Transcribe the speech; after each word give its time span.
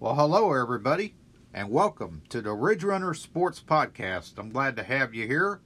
Well, 0.00 0.14
hello, 0.14 0.54
everybody, 0.54 1.12
and 1.52 1.68
welcome 1.68 2.22
to 2.30 2.40
the 2.40 2.54
Ridge 2.54 2.84
Runner 2.84 3.12
Sports 3.12 3.60
Podcast. 3.62 4.38
I'm 4.38 4.48
glad 4.48 4.74
to 4.76 4.82
have 4.82 5.14
you 5.14 5.26
here 5.26 5.60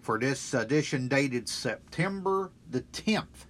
for 0.00 0.18
this 0.18 0.54
edition 0.54 1.08
dated 1.08 1.46
September 1.46 2.52
the 2.70 2.80
10th. 2.80 3.44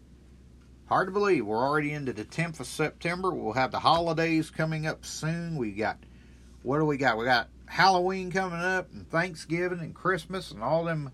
Hard 0.87 1.07
to 1.07 1.12
believe 1.12 1.47
we're 1.47 1.65
already 1.65 1.93
into 1.93 2.12
the 2.12 2.25
10th 2.25 2.59
of 2.59 2.67
September. 2.67 3.31
We'll 3.31 3.53
have 3.53 3.71
the 3.71 3.79
holidays 3.79 4.51
coming 4.51 4.85
up 4.85 5.04
soon. 5.04 5.54
We 5.54 5.71
got, 5.71 5.99
what 6.65 6.81
do 6.81 6.87
we 6.87 6.97
got? 6.97 7.19
We 7.19 7.24
got 7.24 7.49
Halloween 7.67 8.33
coming 8.33 8.58
up, 8.58 8.93
and 8.93 9.08
Thanksgiving, 9.08 9.79
and 9.79 9.95
Christmas, 9.95 10.51
and 10.51 10.61
all 10.61 10.83
them 10.83 11.13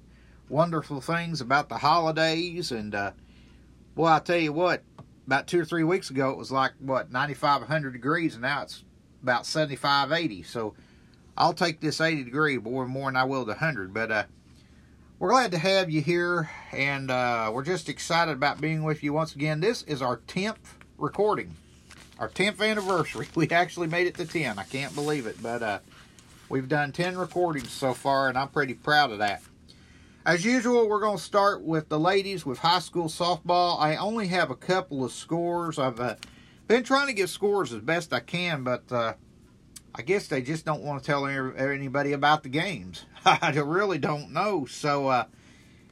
wonderful 0.48 1.02
things 1.02 1.42
about 1.42 1.68
the 1.68 1.76
holidays. 1.76 2.72
And, 2.72 2.94
uh, 2.94 3.10
boy, 3.94 4.06
I 4.06 4.20
tell 4.20 4.38
you 4.38 4.54
what, 4.54 4.82
about 5.26 5.48
two 5.48 5.60
or 5.60 5.66
three 5.66 5.84
weeks 5.84 6.08
ago, 6.08 6.30
it 6.30 6.38
was 6.38 6.50
like, 6.50 6.72
what, 6.78 7.12
95, 7.12 7.60
100 7.60 7.92
degrees, 7.92 8.32
and 8.32 8.40
now 8.40 8.62
it's 8.62 8.84
about 9.22 9.46
75, 9.46 10.12
80. 10.12 10.42
So 10.42 10.74
I'll 11.36 11.54
take 11.54 11.80
this 11.80 12.00
80 12.00 12.24
degree 12.24 12.58
more, 12.58 12.86
more 12.86 13.08
than 13.08 13.16
I 13.16 13.24
will 13.24 13.44
the 13.44 13.52
100. 13.52 13.94
But 13.94 14.10
uh, 14.10 14.24
we're 15.18 15.30
glad 15.30 15.52
to 15.52 15.58
have 15.58 15.90
you 15.90 16.02
here, 16.02 16.50
and 16.72 17.10
uh, 17.10 17.50
we're 17.54 17.64
just 17.64 17.88
excited 17.88 18.32
about 18.32 18.60
being 18.60 18.82
with 18.82 19.02
you 19.02 19.12
once 19.12 19.34
again. 19.34 19.60
This 19.60 19.82
is 19.84 20.02
our 20.02 20.18
10th 20.18 20.56
recording, 20.98 21.56
our 22.18 22.28
10th 22.28 22.60
anniversary. 22.60 23.28
We 23.34 23.48
actually 23.50 23.88
made 23.88 24.06
it 24.06 24.16
to 24.16 24.26
10. 24.26 24.58
I 24.58 24.64
can't 24.64 24.94
believe 24.94 25.26
it, 25.26 25.40
but 25.42 25.62
uh, 25.62 25.78
we've 26.48 26.68
done 26.68 26.92
10 26.92 27.16
recordings 27.16 27.70
so 27.70 27.94
far, 27.94 28.28
and 28.28 28.36
I'm 28.36 28.48
pretty 28.48 28.74
proud 28.74 29.12
of 29.12 29.18
that. 29.18 29.42
As 30.24 30.44
usual, 30.44 30.88
we're 30.88 31.00
going 31.00 31.16
to 31.16 31.22
start 31.22 31.62
with 31.62 31.88
the 31.88 31.98
ladies 31.98 32.46
with 32.46 32.58
high 32.58 32.78
school 32.78 33.06
softball. 33.06 33.80
I 33.80 33.96
only 33.96 34.28
have 34.28 34.50
a 34.50 34.54
couple 34.54 35.04
of 35.04 35.10
scores. 35.10 35.80
I've 35.80 35.98
uh, 35.98 36.14
been 36.72 36.84
trying 36.84 37.06
to 37.06 37.12
get 37.12 37.28
scores 37.28 37.70
as 37.74 37.82
best 37.82 38.14
I 38.14 38.20
can, 38.20 38.64
but 38.64 38.90
uh, 38.90 39.12
I 39.94 40.00
guess 40.00 40.28
they 40.28 40.40
just 40.40 40.64
don't 40.64 40.82
want 40.82 41.02
to 41.02 41.06
tell 41.06 41.26
anybody 41.26 42.12
about 42.12 42.42
the 42.42 42.48
games. 42.48 43.04
I 43.26 43.50
really 43.50 43.98
don't 43.98 44.32
know. 44.32 44.64
So, 44.64 45.08
uh, 45.08 45.24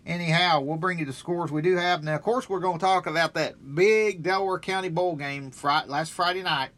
anyhow, 0.06 0.62
we'll 0.62 0.78
bring 0.78 0.98
you 0.98 1.04
the 1.04 1.12
scores 1.12 1.52
we 1.52 1.60
do 1.60 1.76
have. 1.76 2.02
Now, 2.02 2.14
of 2.14 2.22
course, 2.22 2.48
we're 2.48 2.60
going 2.60 2.78
to 2.78 2.82
talk 2.82 3.06
about 3.06 3.34
that 3.34 3.74
big 3.74 4.22
Delaware 4.22 4.58
County 4.58 4.88
Bowl 4.88 5.16
game 5.16 5.50
Friday, 5.50 5.90
last 5.90 6.12
Friday 6.12 6.42
night, 6.42 6.70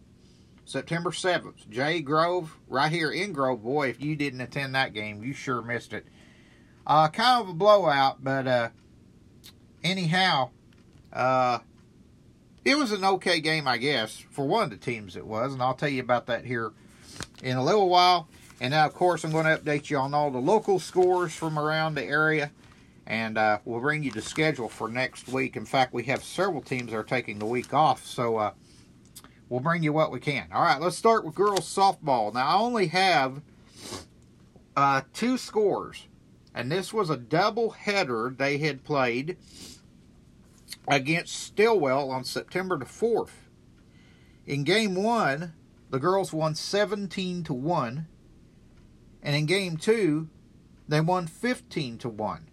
September 0.64 1.10
7th. 1.10 1.70
Jay 1.70 2.00
Grove, 2.00 2.58
right 2.66 2.90
here 2.90 3.12
in 3.12 3.32
Grove. 3.32 3.62
Boy, 3.62 3.88
if 3.88 4.02
you 4.02 4.16
didn't 4.16 4.40
attend 4.40 4.74
that 4.74 4.94
game, 4.94 5.22
you 5.22 5.32
sure 5.32 5.62
missed 5.62 5.92
it. 5.92 6.08
Uh, 6.84 7.06
kind 7.06 7.40
of 7.40 7.50
a 7.50 7.54
blowout, 7.54 8.24
but 8.24 8.48
uh, 8.48 8.70
anyhow, 9.84 10.50
uh, 11.12 11.60
it 12.64 12.76
was 12.76 12.92
an 12.92 13.04
okay 13.04 13.40
game, 13.40 13.66
I 13.66 13.76
guess, 13.76 14.24
for 14.30 14.46
one 14.46 14.64
of 14.64 14.70
the 14.70 14.76
teams 14.76 15.16
it 15.16 15.26
was, 15.26 15.52
and 15.52 15.62
I'll 15.62 15.74
tell 15.74 15.88
you 15.88 16.00
about 16.00 16.26
that 16.26 16.44
here 16.44 16.72
in 17.42 17.56
a 17.56 17.64
little 17.64 17.88
while. 17.88 18.28
And 18.60 18.70
now, 18.70 18.86
of 18.86 18.94
course, 18.94 19.24
I'm 19.24 19.32
going 19.32 19.46
to 19.46 19.58
update 19.58 19.90
you 19.90 19.98
on 19.98 20.14
all 20.14 20.30
the 20.30 20.38
local 20.38 20.78
scores 20.78 21.34
from 21.34 21.58
around 21.58 21.96
the 21.96 22.04
area, 22.04 22.52
and 23.06 23.36
uh, 23.36 23.58
we'll 23.64 23.80
bring 23.80 24.04
you 24.04 24.12
the 24.12 24.22
schedule 24.22 24.68
for 24.68 24.88
next 24.88 25.28
week. 25.28 25.56
In 25.56 25.64
fact, 25.64 25.92
we 25.92 26.04
have 26.04 26.22
several 26.22 26.62
teams 26.62 26.92
that 26.92 26.96
are 26.96 27.02
taking 27.02 27.40
the 27.40 27.46
week 27.46 27.74
off, 27.74 28.06
so 28.06 28.36
uh, 28.36 28.52
we'll 29.48 29.60
bring 29.60 29.82
you 29.82 29.92
what 29.92 30.12
we 30.12 30.20
can. 30.20 30.46
All 30.52 30.62
right, 30.62 30.80
let's 30.80 30.96
start 30.96 31.24
with 31.24 31.34
girls 31.34 31.62
softball. 31.62 32.32
Now, 32.32 32.46
I 32.46 32.54
only 32.60 32.86
have 32.88 33.42
uh, 34.76 35.02
two 35.12 35.36
scores, 35.36 36.06
and 36.54 36.70
this 36.70 36.92
was 36.92 37.10
a 37.10 37.16
double 37.16 37.70
header 37.70 38.32
they 38.36 38.58
had 38.58 38.84
played 38.84 39.36
against 40.88 41.34
Stillwell 41.34 42.10
on 42.10 42.24
September 42.24 42.78
the 42.78 42.84
4th. 42.84 43.30
In 44.46 44.64
game 44.64 44.94
one, 44.94 45.52
the 45.90 45.98
girls 45.98 46.32
won 46.32 46.54
17 46.54 47.44
to 47.44 47.54
1. 47.54 48.06
And 49.22 49.36
in 49.36 49.46
game 49.46 49.76
two, 49.76 50.28
they 50.88 51.00
won 51.00 51.26
15 51.26 51.98
to 51.98 52.08
1. 52.08 52.48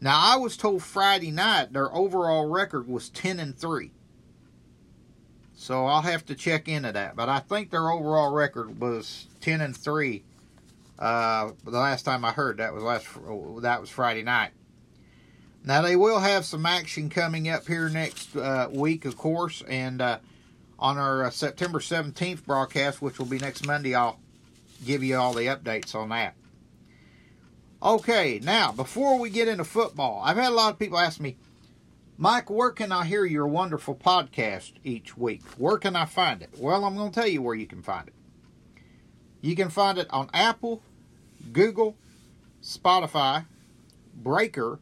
Now, 0.00 0.18
I 0.20 0.36
was 0.36 0.56
told 0.56 0.82
Friday 0.82 1.30
night 1.30 1.72
their 1.72 1.92
overall 1.94 2.46
record 2.46 2.86
was 2.86 3.08
10 3.10 3.40
and 3.40 3.56
3. 3.56 3.90
So 5.54 5.86
I'll 5.86 6.02
have 6.02 6.24
to 6.26 6.34
check 6.34 6.68
into 6.68 6.92
that. 6.92 7.16
But 7.16 7.28
I 7.28 7.40
think 7.40 7.70
their 7.70 7.90
overall 7.90 8.32
record 8.32 8.80
was 8.80 9.26
10 9.40 9.60
and 9.60 9.76
3. 9.76 10.22
Uh, 10.98 11.50
the 11.64 11.70
last 11.70 12.04
time 12.04 12.24
I 12.24 12.32
heard 12.32 12.58
that 12.58 12.74
was 12.74 12.82
last 12.82 13.06
that 13.62 13.80
was 13.80 13.90
Friday 13.90 14.22
night. 14.22 14.50
Now 15.68 15.82
they 15.82 15.96
will 15.96 16.20
have 16.20 16.46
some 16.46 16.64
action 16.64 17.10
coming 17.10 17.50
up 17.50 17.66
here 17.66 17.90
next 17.90 18.34
uh, 18.34 18.70
week, 18.72 19.04
of 19.04 19.18
course, 19.18 19.62
and 19.68 20.00
uh, 20.00 20.18
on 20.78 20.96
our 20.96 21.24
uh, 21.24 21.30
September 21.30 21.78
17th 21.78 22.46
broadcast, 22.46 23.02
which 23.02 23.18
will 23.18 23.26
be 23.26 23.38
next 23.38 23.66
Monday, 23.66 23.94
I'll 23.94 24.18
give 24.86 25.04
you 25.04 25.18
all 25.18 25.34
the 25.34 25.42
updates 25.42 25.94
on 25.94 26.08
that. 26.08 26.36
Okay, 27.82 28.40
now 28.42 28.72
before 28.72 29.18
we 29.18 29.28
get 29.28 29.46
into 29.46 29.62
football, 29.62 30.22
I've 30.24 30.38
had 30.38 30.52
a 30.52 30.54
lot 30.54 30.72
of 30.72 30.78
people 30.78 30.96
ask 30.96 31.20
me, 31.20 31.36
Mike, 32.16 32.48
where 32.48 32.70
can 32.70 32.90
I 32.90 33.04
hear 33.04 33.26
your 33.26 33.46
wonderful 33.46 33.94
podcast 33.94 34.72
each 34.84 35.18
week? 35.18 35.42
Where 35.58 35.76
can 35.76 35.96
I 35.96 36.06
find 36.06 36.40
it? 36.40 36.48
Well, 36.56 36.82
I'm 36.86 36.96
going 36.96 37.10
to 37.10 37.14
tell 37.14 37.28
you 37.28 37.42
where 37.42 37.54
you 37.54 37.66
can 37.66 37.82
find 37.82 38.08
it. 38.08 38.14
You 39.42 39.54
can 39.54 39.68
find 39.68 39.98
it 39.98 40.06
on 40.08 40.30
Apple, 40.32 40.80
Google, 41.52 41.94
Spotify, 42.62 43.44
Breaker, 44.14 44.78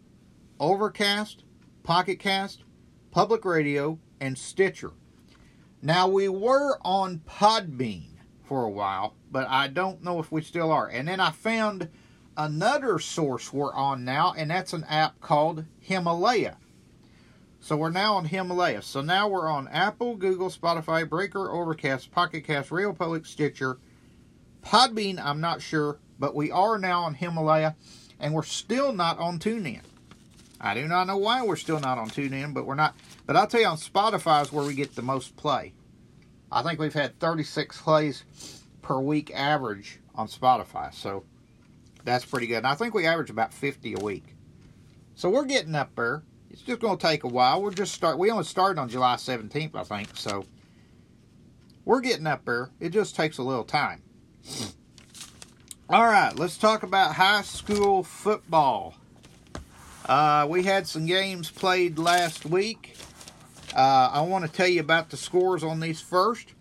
Overcast, 0.58 1.44
Pocket 1.82 2.18
Cast, 2.18 2.62
Public 3.10 3.44
Radio, 3.44 3.98
and 4.20 4.36
Stitcher. 4.36 4.92
Now, 5.82 6.08
we 6.08 6.28
were 6.28 6.78
on 6.82 7.20
Podbean 7.28 8.10
for 8.44 8.64
a 8.64 8.70
while, 8.70 9.14
but 9.30 9.46
I 9.48 9.68
don't 9.68 10.02
know 10.02 10.18
if 10.18 10.32
we 10.32 10.42
still 10.42 10.72
are. 10.72 10.88
And 10.88 11.08
then 11.08 11.20
I 11.20 11.30
found 11.30 11.88
another 12.36 12.98
source 12.98 13.52
we're 13.52 13.74
on 13.74 14.04
now, 14.04 14.34
and 14.36 14.50
that's 14.50 14.72
an 14.72 14.84
app 14.84 15.20
called 15.20 15.64
Himalaya. 15.80 16.58
So 17.60 17.76
we're 17.76 17.90
now 17.90 18.14
on 18.14 18.26
Himalaya. 18.26 18.82
So 18.82 19.00
now 19.00 19.28
we're 19.28 19.48
on 19.48 19.68
Apple, 19.68 20.16
Google, 20.16 20.50
Spotify, 20.50 21.08
Breaker, 21.08 21.50
Overcast, 21.50 22.10
Pocket 22.12 22.44
Cast, 22.44 22.70
Radio 22.70 22.92
Public, 22.92 23.26
Stitcher, 23.26 23.78
Podbean, 24.64 25.24
I'm 25.24 25.40
not 25.40 25.62
sure, 25.62 25.98
but 26.18 26.34
we 26.34 26.50
are 26.50 26.78
now 26.78 27.02
on 27.02 27.14
Himalaya, 27.14 27.76
and 28.18 28.34
we're 28.34 28.42
still 28.42 28.92
not 28.92 29.18
on 29.18 29.38
TuneIn. 29.38 29.82
I 30.60 30.74
do 30.74 30.86
not 30.86 31.06
know 31.06 31.16
why 31.16 31.42
we're 31.44 31.56
still 31.56 31.80
not 31.80 31.98
on 31.98 32.08
TuneIn, 32.08 32.54
but 32.54 32.66
we're 32.66 32.74
not. 32.74 32.96
But 33.26 33.36
I'll 33.36 33.46
tell 33.46 33.60
you, 33.60 33.66
on 33.66 33.76
Spotify 33.76 34.42
is 34.42 34.52
where 34.52 34.64
we 34.64 34.74
get 34.74 34.94
the 34.94 35.02
most 35.02 35.36
play. 35.36 35.72
I 36.50 36.62
think 36.62 36.78
we've 36.78 36.94
had 36.94 37.18
36 37.18 37.80
plays 37.80 38.62
per 38.82 38.98
week 38.98 39.30
average 39.34 39.98
on 40.14 40.28
Spotify, 40.28 40.94
so 40.94 41.24
that's 42.04 42.24
pretty 42.24 42.46
good. 42.46 42.58
And 42.58 42.66
I 42.66 42.74
think 42.74 42.94
we 42.94 43.06
average 43.06 43.30
about 43.30 43.52
50 43.52 43.94
a 43.94 44.02
week. 44.02 44.34
So 45.14 45.28
we're 45.28 45.44
getting 45.44 45.74
up 45.74 45.94
there. 45.96 46.22
It's 46.50 46.62
just 46.62 46.80
going 46.80 46.96
to 46.96 47.06
take 47.06 47.24
a 47.24 47.28
while. 47.28 47.60
We're 47.60 47.72
just 47.72 47.92
start. 47.92 48.18
We 48.18 48.30
only 48.30 48.44
started 48.44 48.80
on 48.80 48.88
July 48.88 49.16
17th, 49.16 49.74
I 49.74 49.82
think. 49.82 50.08
So 50.14 50.44
we're 51.84 52.00
getting 52.00 52.26
up 52.26 52.44
there. 52.44 52.70
It 52.80 52.90
just 52.90 53.16
takes 53.16 53.38
a 53.38 53.42
little 53.42 53.64
time. 53.64 54.02
All 55.88 56.04
right, 56.04 56.36
let's 56.36 56.58
talk 56.58 56.82
about 56.82 57.14
high 57.14 57.42
school 57.42 58.02
football. 58.02 58.94
Uh, 60.06 60.46
we 60.48 60.62
had 60.62 60.86
some 60.86 61.04
games 61.04 61.50
played 61.50 61.98
last 61.98 62.46
week. 62.46 62.96
Uh, 63.74 64.10
I 64.12 64.20
want 64.20 64.46
to 64.46 64.50
tell 64.50 64.68
you 64.68 64.80
about 64.80 65.10
the 65.10 65.16
scores 65.16 65.64
on 65.64 65.80
these 65.80 66.00
first. 66.00 66.54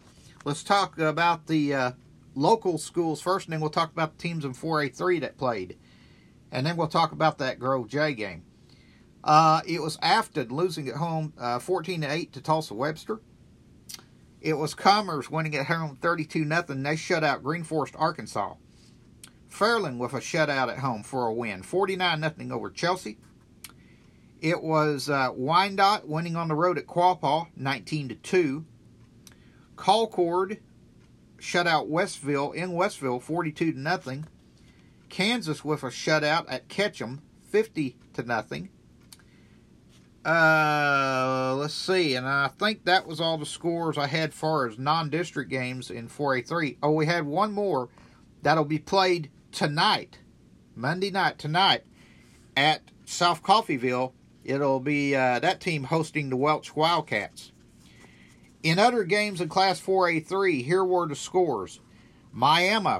Let's 0.45 0.63
talk 0.63 0.97
about 0.97 1.45
the 1.45 1.73
uh, 1.73 1.91
local 2.33 2.79
schools 2.79 3.21
first, 3.21 3.45
and 3.45 3.53
then 3.53 3.61
we'll 3.61 3.69
talk 3.69 3.91
about 3.91 4.17
the 4.17 4.21
teams 4.21 4.45
in 4.45 4.53
4A3 4.53 5.21
that 5.21 5.37
played. 5.37 5.77
And 6.51 6.65
then 6.65 6.75
we'll 6.75 6.87
talk 6.87 7.11
about 7.11 7.37
that 7.37 7.59
Grove 7.59 7.87
Jay 7.87 8.15
game. 8.15 8.43
Uh, 9.23 9.61
it 9.67 9.79
was 9.79 9.99
Afton 10.01 10.49
losing 10.49 10.87
at 10.87 10.95
home 10.95 11.33
uh, 11.37 11.59
14 11.59 12.01
to 12.01 12.11
8 12.11 12.33
to 12.33 12.41
Tulsa 12.41 12.73
Webster. 12.73 13.21
It 14.41 14.53
was 14.53 14.73
Commerce 14.73 15.29
winning 15.29 15.55
at 15.55 15.67
home 15.67 15.97
32 16.01 16.47
0. 16.47 16.63
They 16.67 16.95
shut 16.95 17.23
out 17.23 17.43
Green 17.43 17.63
Forest, 17.63 17.95
Arkansas. 17.97 18.55
Fairland 19.51 19.97
with 19.97 20.13
a 20.13 20.19
shutout 20.19 20.69
at 20.69 20.79
home 20.79 21.03
for 21.03 21.27
a 21.27 21.33
win 21.33 21.61
49 21.61 22.33
0 22.37 22.55
over 22.55 22.71
Chelsea. 22.71 23.17
It 24.41 24.61
was 24.61 25.09
uh, 25.09 25.29
Wyandotte 25.33 26.07
winning 26.07 26.35
on 26.35 26.47
the 26.47 26.55
road 26.55 26.77
at 26.77 26.87
Quapaw, 26.87 27.47
19 27.55 28.09
to 28.09 28.15
2. 28.15 28.65
Colcord 29.75 30.59
shut 31.39 31.67
out 31.67 31.87
Westville 31.87 32.51
in 32.51 32.73
Westville, 32.73 33.19
42 33.19 33.73
to 33.73 33.79
nothing. 33.79 34.25
Kansas 35.09 35.63
with 35.63 35.83
a 35.83 35.87
shutout 35.87 36.45
at 36.49 36.67
Ketchum, 36.67 37.21
50 37.49 37.97
to 38.13 38.23
nothing. 38.23 38.69
Uh, 40.25 41.55
let's 41.57 41.75
see, 41.75 42.15
and 42.15 42.27
I 42.27 42.47
think 42.47 42.85
that 42.85 43.05
was 43.05 43.21
all 43.21 43.37
the 43.37 43.45
scores 43.45 43.95
I 43.95 44.07
had 44.07 44.33
far 44.33 44.67
as 44.67 44.79
non-district 44.79 45.51
games 45.51 45.91
in 45.91 46.09
4A3. 46.09 46.77
Oh, 46.81 46.91
we 46.91 47.05
had 47.05 47.27
one 47.27 47.51
more 47.51 47.89
that'll 48.41 48.65
be 48.65 48.79
played 48.79 49.29
tonight, 49.51 50.17
Monday 50.75 51.11
night 51.11 51.37
tonight, 51.37 51.83
at 52.57 52.81
South 53.05 53.43
Coffeyville 53.43 54.13
It'll 54.45 54.79
be 54.79 55.15
uh, 55.15 55.39
that 55.39 55.59
team 55.59 55.85
hosting 55.85 56.29
the 56.29 56.37
Welch 56.37 56.75
Wildcats. 56.75 57.51
In 58.61 58.77
other 58.77 59.03
games 59.03 59.41
in 59.41 59.49
Class 59.49 59.81
4A3, 59.81 60.63
here 60.63 60.85
were 60.85 61.07
the 61.07 61.15
scores. 61.15 61.79
Miami, 62.31 62.99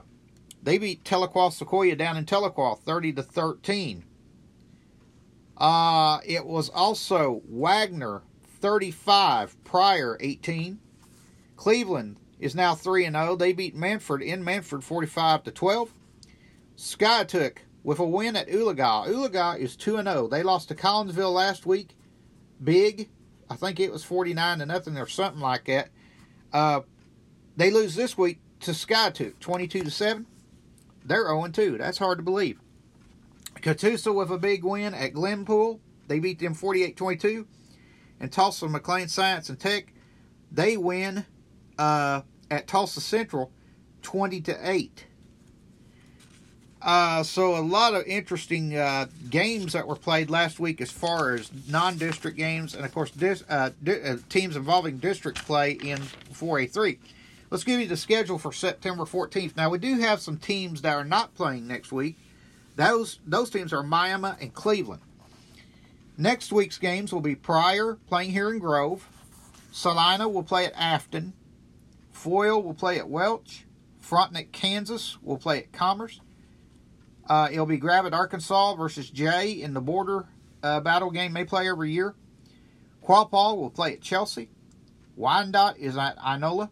they 0.64 0.80
beat 0.80 1.04
Tahlequah 1.04 1.54
Sequoia 1.54 1.96
down 1.96 2.18
in 2.18 2.26
Tahlequah 2.26 2.80
30 2.80 3.14
to 3.14 3.24
13. 3.24 4.04
Uh, 5.58 6.20
it 6.26 6.46
was 6.46 6.70
also 6.70 7.42
Wagoner 7.48 8.24
35, 8.60 9.64
Pryor 9.64 10.18
18. 10.20 10.80
Cleveland 11.56 12.18
is 12.40 12.56
now 12.56 12.74
3 12.74 13.06
and 13.06 13.16
0. 13.16 13.36
They 13.36 13.54
beat 13.54 13.76
Mannford 13.76 14.24
in 14.24 14.44
Mannford 14.44 14.84
45 14.84 15.44
to 15.44 15.52
12. 15.52 15.94
Skiatook 16.76 17.58
with 17.86 18.00
a 18.00 18.04
win 18.04 18.36
at 18.36 18.48
Oologah. 18.48 19.08
Oologah 19.08 19.60
is 19.60 19.76
2 19.76 19.98
and 19.98 20.08
0. 20.08 20.28
They 20.28 20.42
lost 20.42 20.70
to 20.70 20.76
Collinsville 20.76 21.32
last 21.32 21.68
week. 21.68 21.96
Big. 22.62 23.10
I 23.48 23.56
think 23.56 23.80
it 23.80 23.92
was 23.92 24.04
49 24.04 24.58
to 24.58 24.66
nothing 24.66 24.98
or 24.98 25.08
something 25.08 25.40
like 25.40 25.66
that. 25.66 25.90
Uh, 26.52 26.82
they 27.56 27.70
lose 27.70 27.94
this 27.94 28.18
week 28.18 28.40
to 28.62 28.72
Skiatook 28.72 29.40
22 29.40 29.84
to 29.84 29.92
7. 29.92 30.26
They're 31.06 31.28
0 31.28 31.48
2. 31.48 31.78
That's 31.78 32.00
hard 32.00 32.18
to 32.18 32.24
believe. 32.24 32.60
Catoosa 33.62 34.14
with 34.14 34.32
a 34.32 34.40
big 34.40 34.64
win 34.64 34.96
at 34.96 35.14
Glenpool. 35.14 35.80
They 36.08 36.18
beat 36.18 36.40
them 36.40 36.56
48 36.56 36.98
22. 36.98 37.46
And 38.20 38.32
Tulsa 38.32 38.66
McLain 38.66 39.10
Science 39.10 39.50
and 39.50 39.60
Tech, 39.60 39.94
they 40.52 40.76
win 40.76 41.26
uh, 41.78 42.22
at 42.50 42.66
Tulsa 42.66 43.00
Central 43.00 43.52
20 44.02 44.42
to 44.42 44.58
8. 44.70 45.06
Uh, 46.86 47.24
so 47.24 47.58
a 47.58 47.62
lot 47.66 47.96
of 47.96 48.06
interesting 48.06 48.78
uh, 48.78 49.08
games 49.32 49.74
that 49.74 49.88
were 49.88 49.96
played 49.96 50.30
last 50.30 50.60
week 50.60 50.80
as 50.80 50.92
far 50.92 51.34
as 51.34 51.50
non-district 51.68 52.38
games 52.38 52.76
and 52.76 52.86
of 52.86 52.94
course 52.94 53.10
dis, 53.10 53.44
uh, 53.50 53.72
di- 53.84 54.00
uh, 54.04 54.18
teams 54.30 54.56
involving 54.56 55.00
district 55.00 55.44
play 55.46 55.72
in 55.72 55.98
4A3. 56.32 57.00
Let's 57.50 57.64
give 57.64 57.80
you 57.80 57.88
the 57.88 57.98
schedule 57.98 58.38
for 58.38 58.54
September 58.54 59.04
14th. 59.06 59.58
Now 59.58 59.72
we 59.72 59.80
do 59.80 59.98
have 59.98 60.22
some 60.22 60.38
teams 60.38 60.84
that 60.84 60.96
are 60.96 61.04
not 61.04 61.34
playing 61.34 61.68
next 61.68 61.92
week. 61.92 62.18
Those 62.76 63.20
those 63.26 63.50
teams 63.50 63.74
are 63.74 63.82
Miami 63.82 64.34
and 64.40 64.54
Cleveland. 64.54 65.02
Next 66.20 66.52
week's 66.52 66.78
games 66.78 67.12
will 67.12 67.22
be 67.22 67.34
Pryor 67.34 67.98
playing 68.08 68.30
here 68.30 68.52
in 68.52 68.60
Grove. 68.60 69.08
Salina 69.72 70.30
will 70.30 70.44
play 70.44 70.68
at 70.68 70.74
Afton. 70.76 71.34
Foyil 72.14 72.64
will 72.64 72.76
play 72.76 73.00
at 73.00 73.10
Welch. 73.10 73.66
Frontenac, 74.00 74.52
Kansas 74.52 75.18
will 75.24 75.38
play 75.38 75.58
at 75.58 75.72
Commerce. 75.72 76.20
Uh, 77.28 77.50
it'll 77.52 77.66
be 77.66 77.78
Gravette, 77.78 78.14
Arkansas 78.14 78.76
versus 78.76 79.10
Jay 79.10 79.62
in 79.62 79.74
the 79.74 79.82
border 79.82 80.28
uh, 80.62 80.80
battle 80.80 81.12
game 81.12 81.34
they 81.34 81.46
play 81.46 81.68
every 81.68 81.92
year. 81.92 82.16
Quapaw 83.04 83.56
will 83.58 83.70
play 83.70 83.94
at 83.94 84.02
Chelsea. 84.02 84.50
Wyandotte 85.16 85.78
is 85.78 85.98
at 85.98 86.18
Inola. 86.18 86.70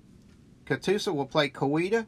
Catoosa 0.65 1.13
will 1.13 1.25
play 1.25 1.49
Coweta. 1.49 2.05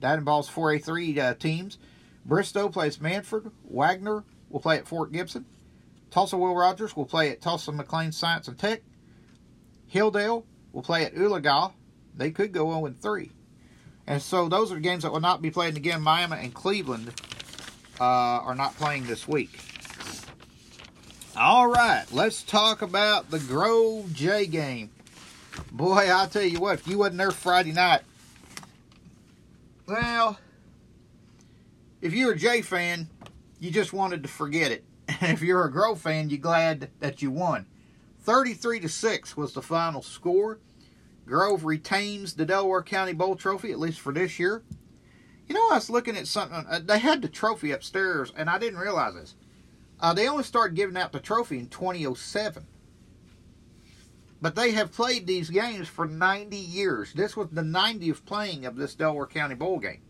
That 0.00 0.18
involves 0.18 0.48
4A3 0.50 1.18
uh, 1.18 1.34
teams. 1.34 1.78
Bristow 2.24 2.68
plays 2.68 3.00
Mannford. 3.00 3.50
Wagoner 3.64 4.24
will 4.50 4.60
play 4.60 4.76
at 4.78 4.86
Fort 4.86 5.12
Gibson. 5.12 5.46
Tulsa 6.10 6.36
Will 6.36 6.54
Rogers 6.54 6.94
will 6.94 7.06
play 7.06 7.30
at 7.30 7.40
Tulsa 7.40 7.72
McLain 7.72 8.12
Science 8.12 8.48
and 8.48 8.58
Tech. 8.58 8.82
Hilldale 9.92 10.44
will 10.72 10.82
play 10.82 11.04
at 11.04 11.14
Oologah. 11.14 11.72
They 12.14 12.30
could 12.30 12.52
go 12.52 12.70
0 12.70 12.94
3. 13.00 13.30
And 14.06 14.20
so 14.20 14.48
those 14.48 14.70
are 14.72 14.78
games 14.78 15.04
that 15.04 15.12
will 15.12 15.20
not 15.20 15.40
be 15.40 15.50
played 15.50 15.76
again. 15.76 16.02
Miami 16.02 16.36
and 16.40 16.52
Cleveland 16.52 17.12
Uh, 18.02 18.42
are 18.44 18.56
not 18.56 18.76
playing 18.78 19.06
this 19.06 19.28
week. 19.28 19.60
All 21.36 21.68
right, 21.68 22.04
let's 22.10 22.42
talk 22.42 22.82
about 22.82 23.30
the 23.30 23.38
Grove 23.38 24.12
Jay 24.12 24.46
game. 24.46 24.90
Boy, 25.70 26.10
I'll 26.10 26.26
tell 26.26 26.42
you 26.42 26.58
what, 26.58 26.80
if 26.80 26.88
you 26.88 26.98
wasn't 26.98 27.18
there 27.18 27.30
Friday 27.30 27.70
night, 27.70 28.00
well, 29.86 30.36
if 32.00 32.12
you're 32.12 32.32
a 32.32 32.36
Jay 32.36 32.60
fan, 32.60 33.08
you 33.60 33.70
just 33.70 33.92
wanted 33.92 34.24
to 34.24 34.28
forget 34.28 34.72
it. 34.72 34.82
if 35.08 35.40
you're 35.40 35.64
a 35.64 35.70
Grove 35.70 36.00
fan, 36.00 36.28
you're 36.28 36.40
glad 36.40 36.90
that 36.98 37.22
you 37.22 37.30
won. 37.30 37.66
33 38.22 38.80
to 38.80 38.88
6 38.88 39.36
was 39.36 39.52
the 39.52 39.62
final 39.62 40.02
score. 40.02 40.58
Grove 41.24 41.64
retains 41.64 42.34
the 42.34 42.46
Delaware 42.46 42.82
County 42.82 43.12
Bowl 43.12 43.36
trophy, 43.36 43.70
at 43.70 43.78
least 43.78 44.00
for 44.00 44.12
this 44.12 44.40
year. 44.40 44.64
You 45.48 45.54
know, 45.54 45.68
I 45.70 45.74
was 45.74 45.90
looking 45.90 46.16
at 46.16 46.26
something. 46.26 46.64
Uh, 46.68 46.80
they 46.84 46.98
had 46.98 47.22
the 47.22 47.28
trophy 47.28 47.72
upstairs, 47.72 48.32
and 48.36 48.48
I 48.48 48.58
didn't 48.58 48.78
realize 48.78 49.14
this. 49.14 49.34
Uh, 50.00 50.12
they 50.12 50.28
only 50.28 50.44
started 50.44 50.74
giving 50.74 50.96
out 50.96 51.12
the 51.12 51.20
trophy 51.20 51.58
in 51.58 51.68
2007. 51.68 52.66
But 54.40 54.56
they 54.56 54.72
have 54.72 54.92
played 54.92 55.26
these 55.26 55.50
games 55.50 55.86
for 55.86 56.06
90 56.06 56.56
years. 56.56 57.12
This 57.12 57.36
was 57.36 57.48
the 57.50 57.62
90th 57.62 58.24
playing 58.24 58.66
of 58.66 58.74
this 58.74 58.96
Delaware 58.96 59.26
County 59.26 59.54
Bowl 59.54 59.78
game. 59.78 60.02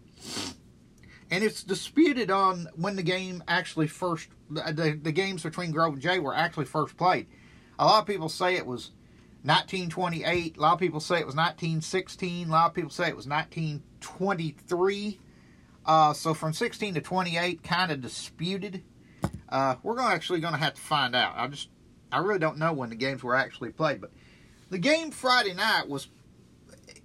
And 1.31 1.45
it's 1.45 1.63
disputed 1.63 2.31
on 2.31 2.69
when 2.75 2.97
the 2.97 3.03
game 3.03 3.45
actually 3.47 3.89
first, 3.89 4.29
the, 4.51 4.99
the 5.03 5.13
games 5.13 5.43
between 5.43 5.71
Grove 5.71 5.95
and 5.95 6.03
Jay 6.03 6.19
were 6.19 6.35
actually 6.35 6.65
first 6.65 6.97
played. 6.97 7.27
A 7.79 7.85
lot 7.85 8.01
of 8.01 8.07
people 8.07 8.31
say 8.31 8.57
it 8.57 8.67
was 8.67 8.93
1928. 9.45 10.57
A 10.57 10.61
lot 10.61 10.75
of 10.75 10.79
people 10.79 11.01
say 11.01 11.17
it 11.17 11.27
was 11.27 11.35
1916. 11.35 12.49
A 12.49 12.51
lot 12.53 12.67
of 12.67 12.75
people 12.75 12.91
say 12.91 13.09
it 13.09 13.17
was 13.17 13.27
1923. 13.27 15.19
Uh, 15.85 16.13
so 16.13 16.33
from 16.33 16.53
16 16.53 16.95
to 16.95 17.01
28, 17.01 17.63
kind 17.63 17.91
of 17.91 18.01
disputed. 18.01 18.83
Uh, 19.49 19.75
we're 19.83 19.97
going 19.97 20.13
actually 20.13 20.41
going 20.41 20.55
to 20.55 20.61
have 20.61 20.75
to 20.75 20.81
find 20.81 21.17
out. 21.17 21.35
I 21.37 21.49
just, 21.49 21.69
I 22.11 22.19
really 22.19 22.39
don't 22.39 22.59
know 22.59 22.73
when 22.73 22.91
the 22.91 22.97
games 22.97 23.23
were 23.23 23.35
actually 23.35 23.71
played, 23.71 24.01
but 24.01 24.13
the 24.71 24.79
game 24.79 25.11
Friday 25.11 25.55
night 25.55 25.89
was, 25.89 26.09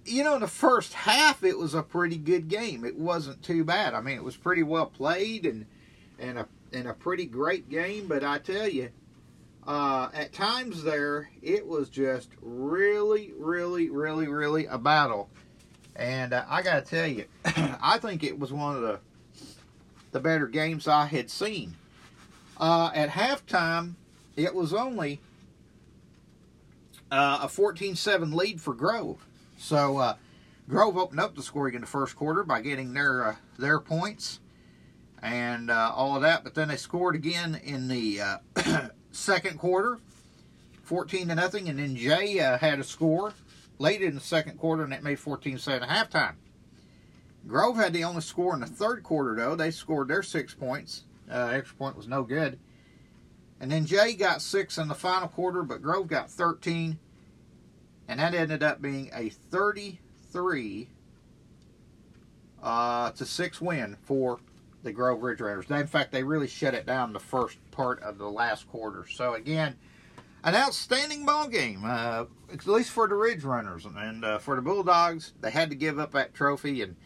you 0.04 0.24
know, 0.24 0.36
in 0.36 0.40
the 0.40 0.46
first 0.46 0.94
half 0.94 1.42
it 1.42 1.58
was 1.58 1.74
a 1.74 1.82
pretty 1.82 2.16
good 2.16 2.48
game. 2.48 2.84
It 2.84 2.96
wasn't 2.96 3.42
too 3.42 3.64
bad. 3.64 3.94
I 3.94 4.00
mean, 4.00 4.16
it 4.16 4.24
was 4.24 4.36
pretty 4.36 4.62
well 4.62 4.86
played 4.86 5.44
and 5.44 5.66
and 6.18 6.38
a 6.38 6.48
and 6.72 6.88
a 6.88 6.94
pretty 6.94 7.26
great 7.26 7.68
game. 7.68 8.08
But 8.08 8.24
I 8.24 8.38
tell 8.38 8.68
you, 8.68 8.88
uh, 9.68 10.08
at 10.14 10.32
times 10.32 10.82
there, 10.82 11.28
it 11.42 11.64
was 11.64 11.90
just 11.90 12.30
really, 12.40 13.32
really, 13.36 13.90
really, 13.90 14.26
really 14.26 14.64
a 14.64 14.78
battle. 14.78 15.28
And 15.94 16.32
uh, 16.32 16.46
I 16.48 16.62
got 16.62 16.82
to 16.82 16.90
tell 16.90 17.06
you, 17.06 17.26
I 17.44 17.98
think 18.00 18.24
it 18.24 18.38
was 18.38 18.50
one 18.50 18.76
of 18.76 18.80
the 18.82 18.98
the 20.10 20.20
better 20.20 20.46
games 20.46 20.88
I 20.88 21.04
had 21.04 21.28
seen. 21.28 21.76
Uh, 22.56 22.90
at 22.94 23.10
halftime, 23.10 23.92
it 24.36 24.54
was 24.54 24.72
only 24.72 25.20
uh, 27.12 27.40
a 27.42 27.46
14-7 27.46 28.32
lead 28.32 28.62
for 28.62 28.72
Grove. 28.72 29.26
So 29.58 29.98
uh, 29.98 30.14
Grove 30.66 30.96
opened 30.96 31.20
up 31.20 31.36
the 31.36 31.42
scoring 31.42 31.74
in 31.74 31.82
the 31.82 31.86
first 31.86 32.16
quarter 32.16 32.42
by 32.42 32.62
getting 32.62 32.94
their 32.94 33.22
uh, 33.26 33.36
their 33.58 33.80
points 33.80 34.40
and 35.22 35.70
uh, 35.70 35.92
all 35.94 36.16
of 36.16 36.22
that. 36.22 36.42
But 36.42 36.54
then 36.54 36.68
they 36.68 36.76
scored 36.76 37.14
again 37.14 37.60
in 37.62 37.88
the 37.88 38.40
second 39.12 39.58
quarter, 39.58 39.98
14 40.82 41.28
to 41.28 41.34
nothing, 41.34 41.68
and 41.68 41.78
then 41.78 41.96
Jay 41.96 42.40
uh, 42.40 42.58
had 42.58 42.78
a 42.78 42.84
score 42.84 43.32
late 43.78 44.02
in 44.02 44.14
the 44.14 44.20
second 44.20 44.58
quarter, 44.58 44.82
and 44.82 44.92
that 44.92 45.02
made 45.02 45.18
14-7 45.18 45.82
at 45.82 45.88
halftime. 45.88 46.34
Grove 47.46 47.76
had 47.76 47.92
the 47.92 48.04
only 48.04 48.20
score 48.20 48.54
in 48.54 48.60
the 48.60 48.66
third 48.66 49.02
quarter, 49.02 49.34
though. 49.34 49.54
They 49.54 49.70
scored 49.70 50.08
their 50.08 50.22
six 50.22 50.54
points. 50.54 51.04
Uh, 51.30 51.50
extra 51.52 51.76
point 51.76 51.96
was 51.96 52.08
no 52.08 52.22
good. 52.22 52.58
And 53.60 53.70
then 53.70 53.86
Jay 53.86 54.14
got 54.14 54.42
six 54.42 54.78
in 54.78 54.88
the 54.88 54.94
final 54.94 55.28
quarter, 55.28 55.62
but 55.62 55.82
Grove 55.82 56.08
got 56.08 56.30
13. 56.30 56.98
And 58.08 58.20
that 58.20 58.34
ended 58.34 58.62
up 58.62 58.80
being 58.80 59.10
a 59.12 59.28
33 59.28 60.88
uh, 62.62 63.10
to 63.12 63.26
6 63.26 63.60
win 63.60 63.96
for 64.02 64.38
the 64.82 64.92
Grove 64.92 65.22
Ridge 65.22 65.40
Raiders. 65.40 65.70
in 65.70 65.86
fact, 65.86 66.12
they 66.12 66.22
really 66.22 66.46
shut 66.46 66.74
it 66.74 66.86
down 66.86 67.12
the 67.12 67.20
first 67.20 67.58
part 67.70 68.02
of 68.02 68.18
the 68.18 68.28
last 68.30 68.68
quarter. 68.68 69.06
So 69.08 69.34
again, 69.34 69.76
an 70.44 70.54
outstanding 70.54 71.26
ball 71.26 71.48
game, 71.48 71.82
uh, 71.84 72.24
at 72.52 72.66
least 72.66 72.90
for 72.90 73.08
the 73.08 73.14
Ridge 73.14 73.44
Runners 73.44 73.84
and 73.84 74.24
uh, 74.24 74.38
for 74.38 74.56
the 74.56 74.62
Bulldogs. 74.62 75.32
They 75.40 75.50
had 75.50 75.70
to 75.70 75.76
give 75.76 75.98
up 75.98 76.12
that 76.12 76.34
trophy, 76.34 76.82
and 76.82 76.96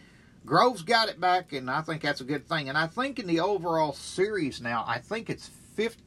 Grove's 0.45 0.83
got 0.83 1.09
it 1.09 1.21
back, 1.21 1.53
and 1.53 1.71
I 1.71 1.81
think 1.81 2.03
that's 2.03 2.21
a 2.21 2.25
good 2.25 2.47
thing. 2.47 2.69
And 2.69 2.77
I 2.77 2.87
think 2.87 3.19
in 3.19 3.27
the 3.27 3.41
overall 3.41 3.93
series 3.93 4.61
now, 4.61 4.85
I 4.87 4.99
think 4.99 5.31
it's 5.31 5.49
50, 5.75 6.03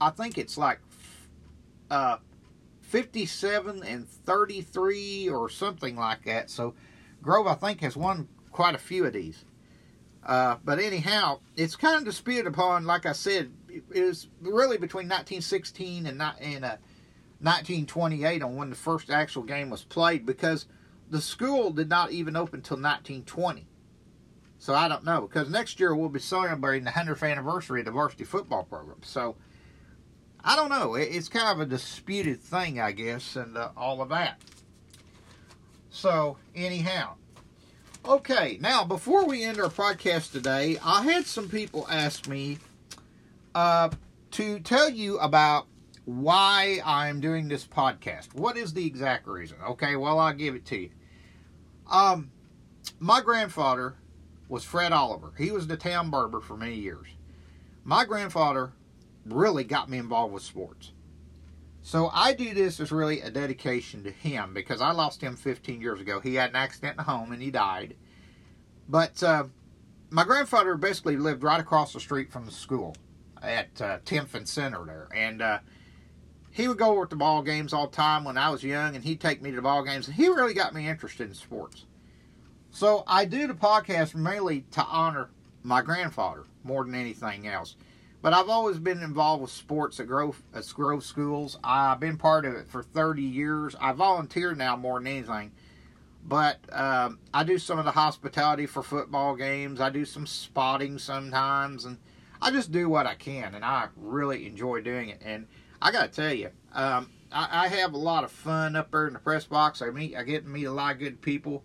I 0.00 0.10
think 0.10 0.36
it's 0.36 0.58
like 0.58 0.80
uh, 1.90 2.18
57 2.82 3.82
and 3.82 4.08
33 4.08 5.28
or 5.30 5.48
something 5.48 5.96
like 5.96 6.24
that. 6.24 6.50
So 6.50 6.74
Grove, 7.22 7.46
I 7.46 7.54
think, 7.54 7.80
has 7.80 7.96
won 7.96 8.28
quite 8.52 8.74
a 8.74 8.78
few 8.78 9.04
of 9.04 9.12
these. 9.12 9.44
Uh, 10.28 10.58
but 10.62 10.78
anyhow, 10.78 11.40
it's 11.56 11.74
kind 11.74 11.96
of 11.96 12.04
disputed 12.04 12.46
upon, 12.46 12.84
like 12.84 13.06
I 13.06 13.12
said, 13.12 13.50
it 13.70 14.04
was 14.04 14.28
really 14.42 14.76
between 14.76 15.06
1916 15.06 16.06
and, 16.06 16.20
and 16.20 16.64
uh, 16.66 16.76
1928 17.40 18.42
on 18.42 18.54
when 18.56 18.68
the 18.68 18.76
first 18.76 19.08
actual 19.08 19.42
game 19.42 19.70
was 19.70 19.84
played 19.84 20.26
because 20.26 20.66
the 21.08 21.22
school 21.22 21.70
did 21.70 21.88
not 21.88 22.12
even 22.12 22.36
open 22.36 22.58
until 22.58 22.76
1920. 22.76 23.66
So 24.58 24.74
I 24.74 24.86
don't 24.86 25.04
know 25.04 25.22
because 25.22 25.48
next 25.48 25.80
year 25.80 25.96
we'll 25.96 26.10
be 26.10 26.20
celebrating 26.20 26.84
the 26.84 26.90
100th 26.90 27.26
anniversary 27.28 27.80
of 27.80 27.86
the 27.86 27.92
varsity 27.92 28.24
football 28.24 28.64
program. 28.64 28.98
So 29.02 29.36
I 30.44 30.56
don't 30.56 30.68
know. 30.68 30.94
It's 30.94 31.30
kind 31.30 31.48
of 31.48 31.60
a 31.60 31.66
disputed 31.66 32.42
thing, 32.42 32.80
I 32.80 32.92
guess, 32.92 33.34
and 33.34 33.56
uh, 33.56 33.70
all 33.78 34.02
of 34.02 34.10
that. 34.10 34.42
So, 35.90 36.36
anyhow. 36.54 37.14
Okay, 38.08 38.56
now 38.62 38.84
before 38.84 39.26
we 39.26 39.44
end 39.44 39.60
our 39.60 39.68
podcast 39.68 40.32
today, 40.32 40.78
I 40.82 41.02
had 41.02 41.26
some 41.26 41.46
people 41.46 41.86
ask 41.90 42.26
me 42.26 42.56
uh, 43.54 43.90
to 44.30 44.60
tell 44.60 44.88
you 44.88 45.18
about 45.18 45.66
why 46.06 46.80
I'm 46.86 47.20
doing 47.20 47.48
this 47.48 47.66
podcast. 47.66 48.32
What 48.32 48.56
is 48.56 48.72
the 48.72 48.86
exact 48.86 49.26
reason? 49.28 49.58
Okay, 49.62 49.94
well, 49.96 50.18
I'll 50.18 50.32
give 50.32 50.54
it 50.54 50.64
to 50.66 50.78
you. 50.78 50.90
Um, 51.90 52.30
my 52.98 53.20
grandfather 53.20 53.96
was 54.48 54.64
Fred 54.64 54.92
Oliver. 54.92 55.34
He 55.36 55.50
was 55.50 55.66
the 55.66 55.76
town 55.76 56.08
barber 56.08 56.40
for 56.40 56.56
many 56.56 56.76
years. 56.76 57.08
My 57.84 58.06
grandfather 58.06 58.72
really 59.26 59.64
got 59.64 59.90
me 59.90 59.98
involved 59.98 60.32
with 60.32 60.42
sports. 60.42 60.92
So 61.88 62.10
I 62.12 62.34
do 62.34 62.52
this 62.52 62.80
as 62.80 62.92
really 62.92 63.22
a 63.22 63.30
dedication 63.30 64.04
to 64.04 64.10
him 64.10 64.52
because 64.52 64.82
I 64.82 64.92
lost 64.92 65.22
him 65.22 65.36
15 65.36 65.80
years 65.80 66.02
ago. 66.02 66.20
He 66.20 66.34
had 66.34 66.50
an 66.50 66.56
accident 66.56 66.98
at 66.98 67.06
home 67.06 67.32
and 67.32 67.40
he 67.40 67.50
died. 67.50 67.96
But 68.90 69.22
uh, 69.22 69.44
my 70.10 70.24
grandfather 70.24 70.74
basically 70.74 71.16
lived 71.16 71.42
right 71.42 71.58
across 71.58 71.94
the 71.94 72.00
street 72.00 72.30
from 72.30 72.44
the 72.44 72.52
school 72.52 72.94
at 73.40 73.80
uh, 73.80 74.00
Timphin 74.04 74.46
Center 74.46 74.84
there. 74.84 75.08
And 75.14 75.40
uh, 75.40 75.60
he 76.50 76.68
would 76.68 76.76
go 76.76 76.90
over 76.90 77.06
to 77.06 77.16
ball 77.16 77.40
games 77.40 77.72
all 77.72 77.86
the 77.88 77.96
time 77.96 78.22
when 78.22 78.36
I 78.36 78.50
was 78.50 78.62
young 78.62 78.94
and 78.94 79.02
he'd 79.02 79.22
take 79.22 79.40
me 79.40 79.48
to 79.48 79.56
the 79.56 79.62
ball 79.62 79.82
games. 79.82 80.08
And 80.08 80.14
he 80.14 80.28
really 80.28 80.52
got 80.52 80.74
me 80.74 80.86
interested 80.86 81.26
in 81.26 81.34
sports. 81.34 81.86
So 82.70 83.02
I 83.06 83.24
do 83.24 83.46
the 83.46 83.54
podcast 83.54 84.14
mainly 84.14 84.66
to 84.72 84.84
honor 84.84 85.30
my 85.62 85.80
grandfather 85.80 86.44
more 86.64 86.84
than 86.84 86.94
anything 86.94 87.48
else. 87.48 87.76
But 88.20 88.34
I've 88.34 88.48
always 88.48 88.78
been 88.78 89.02
involved 89.02 89.42
with 89.42 89.50
sports 89.50 90.00
at 90.00 90.08
Grove, 90.08 90.42
at 90.52 90.66
Grove 90.74 91.04
Schools. 91.04 91.56
I've 91.62 92.00
been 92.00 92.16
part 92.16 92.44
of 92.44 92.54
it 92.54 92.68
for 92.68 92.82
30 92.82 93.22
years. 93.22 93.76
I 93.80 93.92
volunteer 93.92 94.54
now 94.54 94.76
more 94.76 94.98
than 94.98 95.06
anything. 95.06 95.52
But 96.24 96.58
um, 96.72 97.20
I 97.32 97.44
do 97.44 97.58
some 97.58 97.78
of 97.78 97.84
the 97.84 97.92
hospitality 97.92 98.66
for 98.66 98.82
football 98.82 99.36
games. 99.36 99.80
I 99.80 99.90
do 99.90 100.04
some 100.04 100.26
spotting 100.26 100.98
sometimes. 100.98 101.84
And 101.84 101.98
I 102.42 102.50
just 102.50 102.72
do 102.72 102.88
what 102.88 103.06
I 103.06 103.14
can. 103.14 103.54
And 103.54 103.64
I 103.64 103.88
really 103.96 104.46
enjoy 104.46 104.80
doing 104.80 105.10
it. 105.10 105.22
And 105.24 105.46
I 105.80 105.92
got 105.92 106.12
to 106.12 106.20
tell 106.22 106.34
you, 106.34 106.50
um, 106.72 107.10
I, 107.30 107.66
I, 107.66 107.68
have 107.68 107.94
a 107.94 107.98
lot 107.98 108.24
of 108.24 108.32
fun 108.32 108.74
up 108.74 108.90
there 108.90 109.06
in 109.06 109.12
the 109.12 109.20
press 109.20 109.44
box. 109.44 109.80
I 109.80 109.90
meet, 109.90 110.16
I 110.16 110.22
get 110.24 110.42
to 110.42 110.48
meet 110.48 110.64
a 110.64 110.72
lot 110.72 110.94
of 110.94 110.98
good 110.98 111.22
people. 111.22 111.62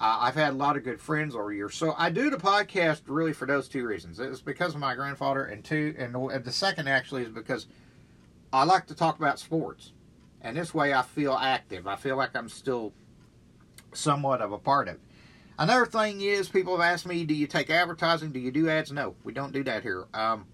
Uh, 0.00 0.18
I've 0.22 0.34
had 0.34 0.52
a 0.52 0.56
lot 0.56 0.76
of 0.76 0.82
good 0.82 1.00
friends 1.00 1.34
over 1.36 1.52
years. 1.52 1.76
So 1.76 1.94
I 1.96 2.10
do 2.10 2.28
the 2.28 2.36
podcast 2.36 3.02
really 3.06 3.32
for 3.32 3.46
those 3.46 3.68
two 3.68 3.86
reasons. 3.86 4.18
It's 4.18 4.40
because 4.40 4.74
of 4.74 4.80
my 4.80 4.94
grandfather, 4.94 5.44
and 5.44 5.64
two, 5.64 5.94
and 5.96 6.14
the 6.44 6.52
second 6.52 6.88
actually 6.88 7.22
is 7.22 7.28
because 7.28 7.66
I 8.52 8.64
like 8.64 8.86
to 8.86 8.94
talk 8.94 9.18
about 9.18 9.38
sports, 9.38 9.92
and 10.40 10.56
this 10.56 10.74
way 10.74 10.92
I 10.92 11.02
feel 11.02 11.34
active. 11.34 11.86
I 11.86 11.96
feel 11.96 12.16
like 12.16 12.36
I'm 12.36 12.48
still 12.48 12.92
somewhat 13.92 14.40
of 14.40 14.52
a 14.52 14.58
part 14.58 14.88
of 14.88 14.94
it. 14.94 15.00
Another 15.58 15.86
thing 15.86 16.20
is, 16.20 16.48
people 16.48 16.76
have 16.76 16.92
asked 16.92 17.06
me, 17.06 17.24
"Do 17.24 17.34
you 17.34 17.46
take 17.46 17.70
advertising? 17.70 18.32
Do 18.32 18.40
you 18.40 18.50
do 18.50 18.68
ads?" 18.68 18.90
No, 18.90 19.14
we 19.22 19.32
don't 19.32 19.52
do 19.52 19.62
that 19.64 19.82
here. 19.84 20.06
Um, 20.12 20.46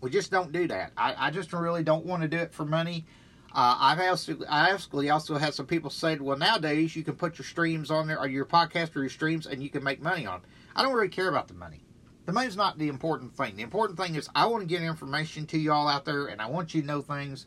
we 0.00 0.08
just 0.08 0.30
don't 0.30 0.52
do 0.52 0.66
that. 0.68 0.92
I, 0.96 1.26
I 1.26 1.30
just 1.30 1.52
really 1.52 1.82
don't 1.82 2.06
want 2.06 2.22
to 2.22 2.28
do 2.28 2.38
it 2.38 2.54
for 2.54 2.64
money. 2.64 3.04
Uh, 3.52 3.76
I've 3.80 4.00
also, 4.00 4.36
I 4.48 4.70
actually 4.70 5.10
also 5.10 5.36
had 5.36 5.54
some 5.54 5.66
people 5.66 5.90
say, 5.90 6.16
well, 6.16 6.38
nowadays 6.38 6.94
you 6.94 7.02
can 7.02 7.16
put 7.16 7.36
your 7.38 7.46
streams 7.46 7.90
on 7.90 8.06
there, 8.06 8.18
or 8.18 8.28
your 8.28 8.44
podcast 8.44 8.94
or 8.94 9.00
your 9.00 9.10
streams, 9.10 9.46
and 9.46 9.62
you 9.62 9.70
can 9.70 9.82
make 9.82 10.00
money 10.00 10.24
on. 10.24 10.42
I 10.76 10.82
don't 10.82 10.94
really 10.94 11.08
care 11.08 11.28
about 11.28 11.48
the 11.48 11.54
money. 11.54 11.82
The 12.26 12.32
money's 12.32 12.56
not 12.56 12.78
the 12.78 12.88
important 12.88 13.34
thing. 13.34 13.56
The 13.56 13.62
important 13.62 13.98
thing 13.98 14.14
is 14.14 14.28
I 14.36 14.46
want 14.46 14.62
to 14.62 14.68
get 14.68 14.82
information 14.82 15.46
to 15.46 15.58
you 15.58 15.72
all 15.72 15.88
out 15.88 16.04
there, 16.04 16.26
and 16.26 16.40
I 16.40 16.46
want 16.46 16.74
you 16.74 16.82
to 16.82 16.86
know 16.86 17.02
things 17.02 17.46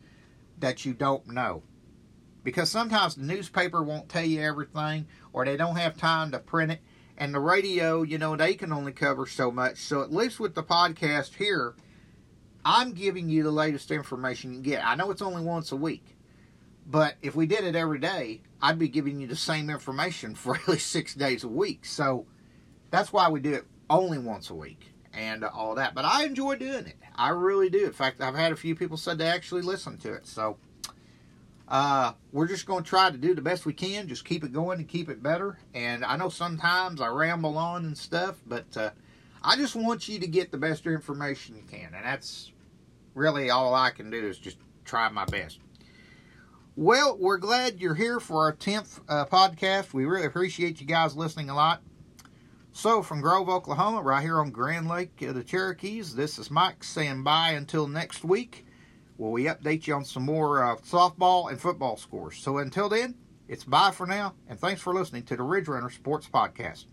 that 0.60 0.84
you 0.84 0.94
don't 0.94 1.26
know. 1.28 1.64
Because 2.44 2.70
sometimes 2.70 3.16
the 3.16 3.24
newspaper 3.24 3.82
won't 3.82 4.10
tell 4.10 4.26
you 4.26 4.42
everything, 4.42 5.08
or 5.32 5.46
they 5.46 5.56
don't 5.56 5.78
have 5.78 5.96
time 5.96 6.32
to 6.32 6.40
print 6.40 6.74
it. 6.74 6.82
And 7.18 7.34
the 7.34 7.40
radio, 7.40 8.02
you 8.02 8.18
know, 8.18 8.36
they 8.36 8.56
can 8.56 8.74
only 8.74 8.92
cover 8.92 9.26
so 9.26 9.52
much. 9.52 9.78
So 9.78 10.02
at 10.02 10.12
least 10.12 10.40
with 10.42 10.56
the 10.56 10.64
podcast 10.64 11.36
here, 11.36 11.76
I'm 12.66 12.94
giving 12.94 13.30
you 13.30 13.44
the 13.44 13.52
latest 13.52 13.92
information 13.92 14.52
you 14.52 14.56
can 14.58 14.64
get. 14.64 14.86
I 14.86 14.96
know 14.96 15.12
it's 15.12 15.22
only 15.22 15.44
once 15.44 15.72
a 15.72 15.76
week, 15.76 16.16
but 16.86 17.16
if 17.22 17.36
we 17.36 17.46
did 17.46 17.64
it 17.64 17.76
every 17.76 18.00
day, 18.00 18.42
I'd 18.62 18.80
be 18.80 18.88
giving 18.88 19.20
you 19.20 19.28
the 19.28 19.36
same 19.36 19.70
information 19.70 20.36
for 20.36 20.56
at 20.56 20.68
least 20.68 20.88
six 20.88 21.14
days 21.14 21.44
a 21.44 21.50
week. 21.50 21.86
So 21.86 22.26
that's 22.92 23.12
why 23.12 23.30
we 23.30 23.40
do 23.40 23.54
it 23.54 23.66
only 23.90 24.18
once 24.18 24.50
a 24.50 24.56
week 24.56 24.94
and 25.14 25.44
all 25.44 25.76
that. 25.76 25.94
But 25.94 26.06
I 26.06 26.26
enjoy 26.26 26.56
doing 26.56 26.88
it. 26.88 26.98
I 27.16 27.30
really 27.30 27.70
do. 27.70 27.86
In 27.86 27.94
fact, 27.94 28.22
I've 28.22 28.36
had 28.36 28.52
a 28.52 28.56
few 28.56 28.76
people 28.76 28.98
said 28.98 29.18
they 29.18 29.28
actually 29.28 29.62
listen 29.62 29.98
to 30.00 30.14
it. 30.14 30.26
So 30.26 30.58
uh, 31.68 32.14
we're 32.32 32.48
just 32.48 32.66
going 32.66 32.84
to 32.84 32.90
try 32.90 33.12
to 33.12 33.18
do 33.18 33.36
the 33.36 33.42
best 33.42 33.66
we 33.66 33.74
can. 33.74 34.08
Just 34.08 34.26
keep 34.26 34.44
it 34.44 34.52
going 34.52 34.80
and 34.80 34.88
keep 34.88 35.10
it 35.10 35.22
better. 35.22 35.60
And 35.74 36.04
I 36.04 36.18
know 36.18 36.30
sometimes 36.30 37.02
I 37.02 37.08
ramble 37.08 37.58
on 37.58 37.86
and 37.86 37.98
stuff, 37.98 38.42
but 38.48 38.66
uh, 38.76 38.90
I 39.44 39.58
just 39.58 39.76
want 39.76 40.08
you 40.08 40.20
to 40.20 40.28
get 40.28 40.52
the 40.52 40.58
best 40.58 40.86
information 40.86 41.56
you 41.56 41.64
can. 41.64 41.94
And 41.94 42.06
that's 42.06 42.52
really 43.14 43.50
all 43.50 43.76
I 43.76 43.90
can 43.90 44.10
do 44.10 44.26
is 44.26 44.38
just 44.38 44.58
try 44.86 45.10
my 45.10 45.26
best. 45.26 45.60
Well, 46.76 47.18
we're 47.20 47.38
glad 47.38 47.80
you're 47.80 47.94
here 47.94 48.20
for 48.20 48.46
our 48.46 48.54
10th 48.54 49.02
uh, 49.08 49.26
podcast. 49.26 49.94
We 49.94 50.06
really 50.06 50.26
appreciate 50.26 50.82
you 50.82 50.88
guys 50.88 51.16
listening 51.16 51.50
a 51.50 51.56
lot. 51.56 51.84
So, 52.72 53.04
from 53.04 53.22
Grove, 53.22 53.50
Oklahoma, 53.50 54.02
right 54.02 54.24
here 54.24 54.40
on 54.40 54.50
Grand 54.50 54.88
Lake 54.88 55.22
of 55.22 55.36
the 55.36 55.44
Cherokees, 55.44 56.16
this 56.16 56.40
is 56.40 56.50
Mike 56.50 56.84
saying 56.84 57.24
bye 57.24 57.52
until 57.52 57.88
next 57.88 58.24
week, 58.24 58.66
where 59.18 59.30
we 59.30 59.44
update 59.44 59.86
you 59.86 59.94
on 59.94 60.04
some 60.04 60.24
more 60.24 60.64
uh, 60.64 60.78
softball 60.78 61.52
and 61.52 61.62
football 61.62 61.98
scores. 61.98 62.40
So, 62.40 62.58
until 62.58 62.90
then, 62.90 63.14
it's 63.48 63.64
bye 63.64 63.92
for 63.92 64.08
now, 64.08 64.34
and 64.48 64.60
thanks 64.60 64.82
for 64.82 64.92
listening 64.92 65.22
to 65.26 65.36
the 65.36 65.44
Ridge 65.44 65.68
Runner 65.68 65.92
Sports 65.92 66.28
Podcast. 66.28 66.86